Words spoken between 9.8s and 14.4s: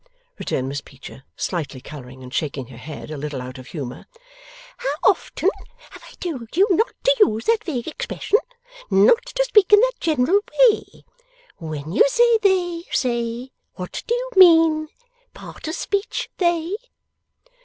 that general way? When you say THEY say, what do you